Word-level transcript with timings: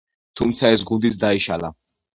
თუმცა 0.41 0.73
ეს 0.77 0.87
გუნდიც 0.93 1.21
დაიშალა. 1.27 1.75